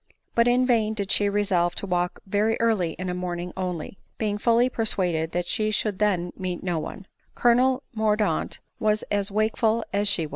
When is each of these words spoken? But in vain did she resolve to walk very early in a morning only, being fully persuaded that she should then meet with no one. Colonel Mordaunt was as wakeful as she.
But 0.33 0.47
in 0.47 0.65
vain 0.65 0.95
did 0.95 1.11
she 1.11 1.29
resolve 1.29 1.75
to 1.75 1.85
walk 1.85 2.21
very 2.25 2.59
early 2.59 2.93
in 2.93 3.07
a 3.07 3.13
morning 3.13 3.53
only, 3.55 3.99
being 4.17 4.39
fully 4.39 4.67
persuaded 4.67 5.31
that 5.33 5.45
she 5.45 5.69
should 5.69 5.99
then 5.99 6.33
meet 6.35 6.61
with 6.61 6.65
no 6.65 6.79
one. 6.79 7.05
Colonel 7.35 7.83
Mordaunt 7.93 8.57
was 8.79 9.03
as 9.11 9.29
wakeful 9.29 9.85
as 9.93 10.07
she. 10.07 10.27